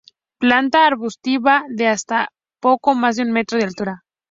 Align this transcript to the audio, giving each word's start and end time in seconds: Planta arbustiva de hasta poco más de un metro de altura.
Planta 0.39 0.85
arbustiva 0.87 1.63
de 1.69 1.85
hasta 1.87 2.31
poco 2.59 2.95
más 2.95 3.17
de 3.17 3.21
un 3.21 3.31
metro 3.33 3.59
de 3.59 3.65
altura. 3.65 4.01